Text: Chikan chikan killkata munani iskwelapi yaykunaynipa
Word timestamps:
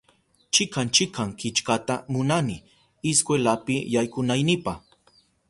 Chikan 0.57 0.87
chikan 0.97 1.29
killkata 1.43 1.95
munani 2.15 2.57
iskwelapi 3.11 3.75
yaykunaynipa 3.93 4.73